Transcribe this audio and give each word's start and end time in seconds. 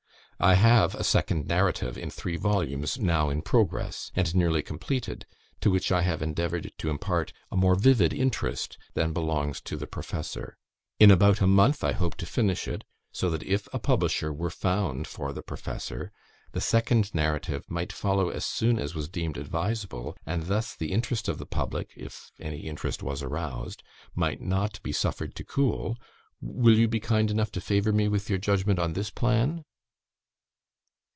I 0.43 0.55
have 0.55 0.95
a 0.95 1.03
second 1.03 1.45
narrative 1.45 1.99
in 1.99 2.09
three 2.09 2.35
volumes, 2.35 2.97
now 2.97 3.29
in 3.29 3.43
progress, 3.43 4.09
and 4.15 4.33
nearly 4.33 4.63
completed, 4.63 5.27
to 5.59 5.69
which 5.69 5.91
I 5.91 6.01
have 6.01 6.23
endeavoured 6.23 6.71
to 6.79 6.89
impart 6.89 7.31
a 7.51 7.55
more 7.55 7.75
vivid 7.75 8.11
interest 8.11 8.79
than 8.95 9.13
belongs 9.13 9.61
to 9.61 9.77
"The 9.77 9.85
Professor". 9.85 10.57
In 10.99 11.11
about 11.11 11.41
a 11.41 11.45
month 11.45 11.83
I 11.83 11.91
hope 11.91 12.15
to 12.15 12.25
finish 12.25 12.67
it, 12.67 12.83
so 13.11 13.29
that 13.29 13.43
if 13.43 13.67
a 13.71 13.77
publisher 13.77 14.33
were 14.33 14.49
found 14.49 15.05
for 15.05 15.31
"The 15.31 15.43
Professor", 15.43 16.11
the 16.53 16.59
second 16.61 17.13
narrative 17.13 17.69
might 17.69 17.93
follow 17.93 18.29
as 18.29 18.43
soon 18.43 18.79
as 18.79 18.95
was 18.95 19.07
deemed 19.07 19.37
advisable; 19.37 20.17
and 20.25 20.47
thus 20.47 20.75
the 20.75 20.91
interest 20.91 21.29
of 21.29 21.37
the 21.37 21.45
public 21.45 21.91
(if 21.95 22.31
any 22.39 22.61
interest 22.61 23.03
was 23.03 23.21
aroused) 23.21 23.83
might 24.15 24.41
not 24.41 24.81
be 24.81 24.91
suffered 24.91 25.35
to 25.35 25.43
cool. 25.43 25.99
Will 26.41 26.79
you 26.79 26.87
be 26.87 26.99
kind 26.99 27.29
enough 27.29 27.51
to 27.51 27.61
favour 27.61 27.93
me 27.93 28.07
with 28.07 28.27
your 28.27 28.39
judgment 28.39 28.79
on 28.79 28.93
this 28.93 29.11
plan?" 29.11 29.65